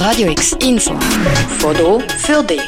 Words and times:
Radio 0.00 0.30
X 0.30 0.56
Info. 0.62 0.98
Foto 1.58 2.00
für 2.16 2.42
dich. 2.42 2.62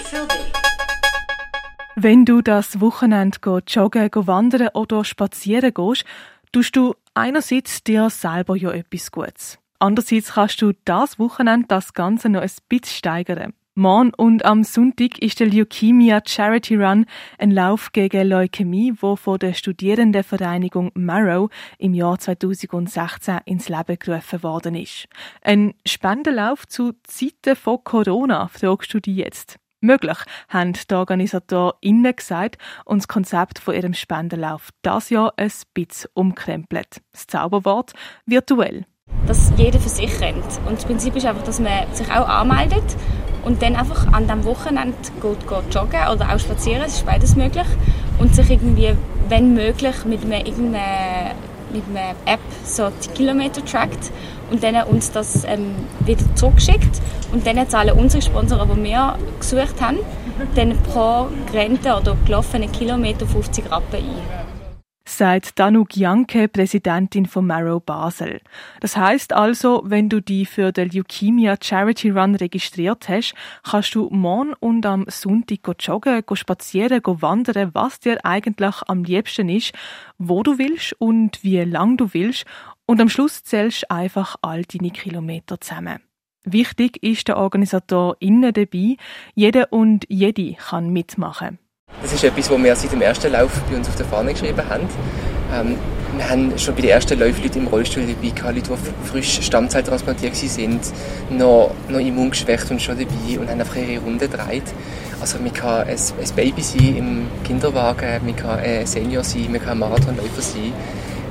Wenn 1.97 2.27
du 2.27 2.43
das 2.43 2.79
Wochenende 2.79 3.39
joggen, 3.67 4.11
wandern 4.13 4.69
oder 4.75 5.03
spazieren 5.03 5.73
gehst, 5.73 6.05
tust 6.53 6.77
du 6.77 6.95
einerseits 7.15 7.83
dir 7.85 8.11
selber 8.11 8.55
ja 8.55 8.73
etwas 8.73 9.11
Gutes. 9.11 9.59
Andererseits 9.79 10.35
kannst 10.35 10.61
du 10.61 10.73
das 10.85 11.19
Wochenende 11.19 11.69
das 11.69 11.95
Ganze 11.95 12.29
noch 12.29 12.43
ein 12.43 12.51
bisschen 12.69 12.97
steigern. 12.99 13.55
Morgen 13.75 14.13
und 14.19 14.45
am 14.45 14.65
Sonntag 14.65 15.19
ist 15.21 15.41
der 15.41 15.47
Leukemia 15.47 16.21
Charity 16.27 16.77
Run 16.77 17.07
ein 17.39 17.51
Lauf 17.51 17.91
gegen 17.93 18.29
Leukämie, 18.29 18.93
wo 19.01 19.17
von 19.17 19.39
der 19.39 19.55
Studierendenvereinigung 19.55 20.91
Marrow 20.93 21.49
im 21.79 21.95
Jahr 21.95 22.19
2016 22.19 23.39
ins 23.47 23.71
Leben 23.71 23.99
gerufen 23.99 24.43
worden 24.43 24.75
ist. 24.75 25.07
Ein 25.41 25.73
Spendenlauf 25.87 26.69
zu 26.69 26.93
Zeiten 27.05 27.57
von 27.57 27.83
Corona, 27.83 28.49
fragst 28.49 28.93
du 28.93 29.01
dich 29.01 29.17
jetzt. 29.17 29.57
Möglich, 29.81 30.19
haben 30.51 30.75
die 30.75 30.95
OrganisatorInnen 30.95 32.15
gesagt 32.15 32.59
und 32.85 32.99
das 32.99 33.09
Konzept 33.09 33.59
von 33.59 33.75
ihrem 33.75 33.95
Spendenlauf 33.95 34.69
das 34.83 35.09
Jahr 35.09 35.33
ein 35.39 35.51
bisschen 35.73 36.11
umkrempelt. 36.13 37.01
Das 37.13 37.27
Zauberwort 37.27 37.95
virtuell. 38.27 38.85
Dass 39.27 39.51
jeder 39.57 39.81
für 39.81 39.89
sich 39.89 40.21
rennt. 40.21 40.61
Und 40.67 40.77
das 40.77 40.85
Prinzip 40.85 41.17
ist 41.17 41.25
einfach, 41.25 41.43
dass 41.43 41.59
man 41.59 41.91
sich 41.95 42.11
auch 42.11 42.29
anmeldet 42.29 42.97
und 43.45 43.63
dann 43.63 43.77
einfach 43.77 44.13
an 44.13 44.27
dem 44.29 44.45
Wochenende 44.45 44.97
geht, 45.21 45.49
geht 45.49 45.75
joggen 45.75 46.01
oder 46.13 46.33
auch 46.33 46.39
spazieren, 46.39 46.83
es 46.87 46.95
ist 46.95 47.07
beides 47.07 47.37
möglich. 47.37 47.67
Und 48.19 48.35
sich 48.35 48.51
irgendwie, 48.51 48.95
wenn 49.29 49.55
möglich, 49.55 50.05
mit 50.05 50.25
einer, 50.25 50.45
mit 50.45 51.83
einer 51.91 52.15
App 52.25 52.41
so 52.65 52.91
die 53.05 53.09
Kilometer 53.09 53.65
trackt 53.65 54.11
und 54.51 54.63
dann 54.63 54.77
uns 54.85 55.11
das 55.11 55.45
ähm, 55.45 55.75
wieder 56.01 56.23
zurückschickt. 56.35 57.01
Und 57.33 57.47
dann 57.47 57.69
zahlen 57.69 57.99
unsere 57.99 58.23
Sponsoren, 58.23 58.69
die 58.77 58.91
wir 58.91 59.17
gesucht 59.39 59.81
haben, 59.81 59.99
dann 60.55 60.77
pro 60.83 61.29
gerennte 61.51 61.95
oder 61.97 62.17
gelaufene 62.27 62.69
Kilometer 62.69 63.27
50 63.27 63.71
Rappen 63.71 63.97
ein 63.97 64.52
sagt 65.17 65.59
Danuk 65.59 65.97
Janke, 65.97 66.49
Präsidentin 66.49 67.27
von 67.27 67.47
Marrow 67.47 67.83
Basel. 67.83 68.41
Das 68.81 68.97
heißt 68.97 69.33
also, 69.33 69.83
wenn 69.85 70.09
du 70.09 70.21
dich 70.21 70.49
für 70.49 70.73
den 70.73 70.91
Leukemia 70.91 71.57
Charity 71.61 72.11
Run 72.11 72.35
registriert 72.35 73.09
hast, 73.09 73.35
kannst 73.63 73.95
du 73.95 74.09
morgen 74.11 74.55
und 74.61 74.87
am 74.87 75.05
Sonntag 75.09 75.61
joggen, 75.81 76.23
spazieren, 76.35 77.01
wandern, 77.05 77.71
was 77.75 78.01
dir 78.01 78.25
eigentlich 78.25 78.75
am 78.89 79.05
liebsten 79.05 79.49
ist, 79.49 79.73
wo 80.19 80.43
du 80.43 80.59
willst 80.59 80.95
und 80.99 81.43
wie 81.43 81.61
lang 81.61 81.97
du 81.97 82.13
willst. 82.13 82.45
Und 82.87 83.01
am 83.01 83.09
Schluss 83.09 83.45
zählst 83.45 83.91
einfach 83.91 84.37
all 84.43 84.63
deine 84.65 84.91
Kilometer 84.91 85.61
zusammen. 85.61 86.01
Wichtig 86.45 87.03
ist 87.03 87.29
der 87.29 87.37
Organisator 87.37 88.17
innen 88.19 88.53
dabei. 88.53 88.97
Jeder 89.35 89.73
und 89.73 90.07
jede 90.09 90.55
kann 90.55 90.91
mitmachen. 90.91 91.59
Das 92.03 92.13
ist 92.13 92.25
etwas, 92.25 92.51
was 92.51 92.63
wir 92.63 92.77
seit 92.77 92.93
dem 92.93 93.03
ersten 93.03 93.33
Lauf 93.33 93.53
bei 93.71 93.77
uns 93.77 93.89
auf 93.89 93.97
der 93.97 94.07
Fahne 94.07 94.33
geschrieben 94.33 94.63
haben. 94.69 94.89
Ähm, 95.55 95.77
wir 96.17 96.29
haben 96.29 96.59
schon 96.59 96.75
bei 96.75 96.83
den 96.83 96.91
ersten 96.91 97.19
Läufen 97.19 97.43
Leute 97.43 97.59
im 97.59 97.67
Rollstuhl 97.69 98.05
dabei 98.07 98.29
gehabt, 98.29 98.55
Leute, 98.55 98.71
die 98.71 99.09
frisch 99.09 99.41
Stammzelltransplantiert 99.43 100.35
waren, 100.35 100.81
noch, 101.31 101.71
noch 101.89 101.99
immungeschwächt 101.99 102.71
und 102.71 102.83
schon 102.83 102.99
dabei 102.99 103.39
und 103.39 103.49
haben 103.49 103.61
einfach 103.61 103.77
ihre 103.77 104.03
Runde 104.03 104.29
gedreht. 104.29 104.65
Also 105.21 105.39
man 105.39 105.53
kann 105.53 105.87
ein, 105.87 105.97
ein 105.97 106.35
Baby 106.37 106.63
sein 106.63 106.97
im 106.97 107.27
Kinderwagen, 107.45 108.25
man 108.25 108.37
kann 108.37 108.59
ein 108.59 108.87
Senior 108.87 109.25
sein, 109.25 109.51
man 109.51 109.63
kann 109.63 109.79
Marathonläufer 109.79 110.43
sein. 110.43 110.73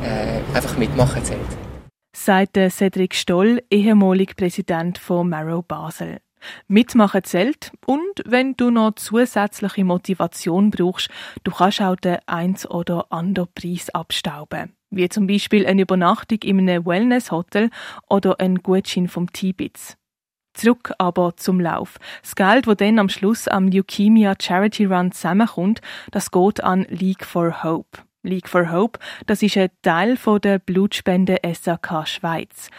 Äh, 0.03 0.56
einfach 0.56 0.78
mitmachen 0.78 1.23
zählt. 1.23 1.39
Sagt 2.16 2.58
Cedric 2.72 3.13
Stoll, 3.13 3.61
ehemaliger 3.69 4.33
Präsident 4.35 4.97
von 4.97 5.30
Marrow 5.30 5.63
Basel. 5.63 6.17
Mitmachen 6.67 7.23
zählt 7.23 7.72
und 7.86 8.23
wenn 8.25 8.56
du 8.56 8.70
noch 8.70 8.95
zusätzliche 8.95 9.84
Motivation 9.84 10.72
brauchst, 10.72 11.09
du 11.44 11.52
kannst 11.52 11.81
auch 11.81 11.95
den 11.95 12.17
eins 12.25 12.70
oder 12.70 13.11
anderen 13.11 13.50
Preis 13.53 13.90
abstauben. 13.90 14.74
Wie 14.90 15.07
zum 15.09 15.28
Beispiel 15.28 15.66
eine 15.66 15.84
Übernachtung 15.84 16.40
in 16.44 16.59
einem 16.59 16.85
Wellness-Hotel 16.85 17.69
oder 18.09 18.40
ein 18.40 18.57
Gutschein 18.57 19.07
vom 19.07 19.31
T-Bits. 19.31 19.97
Zurück 20.53 20.91
aber 20.97 21.38
zum 21.38 21.59
Lauf. 21.59 21.97
Das 22.22 22.35
Geld, 22.35 22.68
das 22.68 22.78
dann 22.78 23.00
am 23.00 23.09
Schluss 23.09 23.47
am 23.47 23.69
Leukemia 23.69 24.35
Charity 24.40 24.85
Run 24.85 25.12
zusammenkommt, 25.12 25.81
das 26.12 26.31
geht 26.31 26.62
an 26.63 26.85
League 26.90 27.25
for 27.25 27.63
Hope. 27.63 28.00
League 28.24 28.50
for 28.50 28.72
Hope, 28.72 29.00
das 29.25 29.41
ist 29.41 29.57
ein 29.57 29.69
Teil 29.81 30.18
der 30.44 30.59
Blutspende 30.59 31.40
SAK 31.44 32.07
Schweiz. 32.07 32.69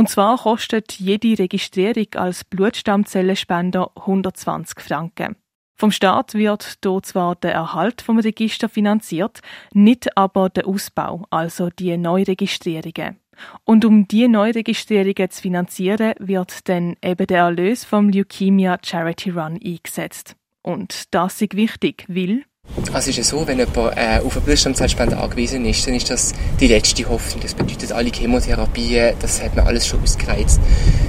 Und 0.00 0.08
zwar 0.08 0.38
kostet 0.38 0.92
jede 0.92 1.38
Registrierung 1.38 2.06
als 2.14 2.42
Blutstammzellenspender 2.44 3.90
120 3.96 4.80
Franken. 4.80 5.36
Vom 5.76 5.90
Staat 5.90 6.32
wird 6.32 6.78
hier 6.82 7.02
zwar 7.02 7.34
der 7.34 7.52
Erhalt 7.52 8.00
vom 8.00 8.18
Register 8.18 8.70
finanziert, 8.70 9.40
nicht 9.74 10.16
aber 10.16 10.48
der 10.48 10.66
Ausbau, 10.66 11.26
also 11.28 11.68
die 11.68 11.98
Neuregistrierungen. 11.98 13.18
Und 13.64 13.84
um 13.84 14.08
die 14.08 14.26
Neuregistrierungen 14.26 15.28
zu 15.28 15.42
finanzieren, 15.42 16.14
wird 16.18 16.66
dann 16.70 16.96
eben 17.04 17.26
der 17.26 17.40
Erlös 17.40 17.84
vom 17.84 18.08
Leukemia 18.08 18.78
Charity 18.82 19.28
Run 19.28 19.60
eingesetzt. 19.62 20.34
Und 20.62 21.14
das 21.14 21.42
ist 21.42 21.54
wichtig, 21.56 22.06
weil 22.08 22.44
also 22.92 23.10
ist 23.10 23.18
es 23.18 23.28
so, 23.28 23.46
wenn 23.46 23.58
jemand 23.58 23.76
äh, 23.96 24.20
auf 24.24 24.36
eine 24.36 24.44
Blutstammzellspende 24.44 25.16
angewiesen 25.16 25.64
ist, 25.64 25.86
dann 25.86 25.94
ist 25.94 26.10
das 26.10 26.32
die 26.60 26.68
letzte 26.68 27.08
Hoffnung. 27.08 27.42
Das 27.42 27.54
bedeutet, 27.54 27.92
alle 27.92 28.10
Chemotherapien, 28.10 29.14
das 29.20 29.42
hat 29.42 29.56
man 29.56 29.66
alles 29.66 29.86
schon 29.86 30.02
ausgereizt. 30.02 30.60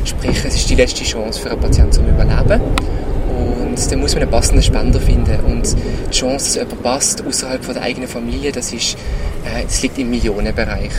Sprich, 0.05 0.37
es 0.45 0.55
ist 0.55 0.69
die 0.69 0.75
letzte 0.75 1.03
Chance 1.03 1.39
für 1.39 1.51
einen 1.51 1.59
Patienten 1.59 1.91
zum 1.91 2.07
Überleben. 2.07 2.61
Und 3.29 3.91
dann 3.91 3.99
muss 3.99 4.13
man 4.13 4.23
einen 4.23 4.31
passenden 4.31 4.63
Spender 4.63 4.99
finden. 4.99 5.39
Und 5.45 5.75
die 6.07 6.11
Chance, 6.11 6.45
dass 6.45 6.55
jemand 6.55 6.83
passt 6.83 7.25
außerhalb 7.25 7.73
der 7.73 7.81
eigenen 7.81 8.07
Familie, 8.07 8.51
das, 8.51 8.73
ist, 8.73 8.95
äh, 9.45 9.63
das 9.63 9.81
liegt 9.81 9.97
im 9.97 10.09
Millionenbereich. 10.09 10.91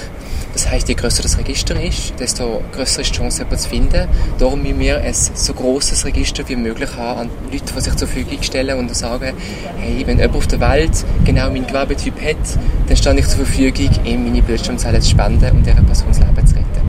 Das 0.52 0.68
heißt, 0.68 0.88
je 0.88 0.94
größer 0.94 1.22
das 1.22 1.38
Register 1.38 1.80
ist, 1.80 2.18
desto 2.18 2.62
größer 2.72 3.00
ist 3.00 3.10
die 3.10 3.18
Chance, 3.18 3.38
jemanden 3.38 3.58
zu 3.58 3.68
finden. 3.68 4.08
Darum 4.38 4.62
müssen 4.62 4.78
wir 4.78 5.00
ein 5.00 5.14
so 5.14 5.54
großes 5.54 6.04
Register 6.04 6.48
wie 6.48 6.56
möglich 6.56 6.94
haben 6.96 7.20
an 7.20 7.30
Leute, 7.50 7.72
die 7.74 7.80
sich 7.80 7.96
zur 7.96 8.08
Verfügung 8.08 8.42
stellen 8.42 8.78
und 8.78 8.94
sagen, 8.94 9.34
hey, 9.78 10.06
wenn 10.06 10.18
jemand 10.18 10.36
auf 10.36 10.46
der 10.46 10.60
Welt 10.60 11.04
genau 11.24 11.50
meinen 11.50 11.66
Gewerbetyp 11.66 12.20
hat, 12.20 12.58
dann 12.86 12.96
stehe 12.96 13.18
ich 13.18 13.28
zur 13.28 13.46
Verfügung, 13.46 14.04
ihm 14.04 14.24
meine 14.24 14.42
Blutstammzellen 14.42 15.00
zu 15.00 15.10
spenden 15.10 15.50
und 15.50 15.66
dieser 15.66 15.82
Person 15.82 16.08
das 16.08 16.18
Leben 16.18 16.46
zu 16.46 16.54
retten. 16.56 16.82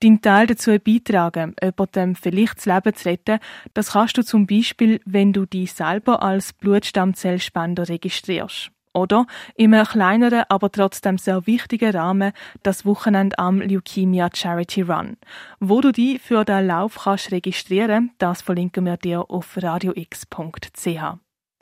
Dein 0.00 0.20
Teil 0.20 0.46
dazu 0.48 0.76
beitragen, 0.78 1.54
jemandem 1.62 2.14
vielleicht 2.14 2.58
das 2.58 2.66
Leben 2.66 2.94
zu 2.94 3.08
retten, 3.08 3.38
das 3.72 3.92
kannst 3.92 4.18
du 4.18 4.22
zum 4.22 4.46
Beispiel, 4.46 5.00
wenn 5.06 5.32
du 5.32 5.46
dich 5.46 5.72
selber 5.72 6.22
als 6.22 6.52
Blutstammzellspender 6.52 7.88
registrierst 7.88 8.70
oder 8.94 9.26
einem 9.58 9.84
kleineren, 9.84 10.44
aber 10.48 10.70
trotzdem 10.70 11.18
sehr 11.18 11.46
wichtigen 11.46 11.94
Rahmen 11.94 12.32
das 12.62 12.86
Wochenende 12.86 13.38
am 13.38 13.60
Leukemia 13.60 14.30
Charity 14.32 14.82
Run. 14.82 15.16
Wo 15.60 15.80
du 15.80 15.92
dich 15.92 16.20
für 16.22 16.44
den 16.44 16.66
Lauf 16.66 17.00
kannst 17.04 17.32
registrieren, 17.32 18.12
das 18.18 18.42
verlinken 18.42 18.86
wir 18.86 18.96
dir 18.96 19.30
auf 19.30 19.58
radiox.ch. 19.60 20.86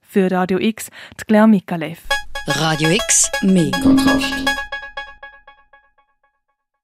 Für 0.02 0.30
Radio 0.30 0.58
X, 0.58 0.90
Claire 1.26 1.48
Mikalev. 1.48 2.02
Radio 2.46 2.90
X, 2.90 3.30
mehr 3.42 3.70
Kontrast. 3.82 4.71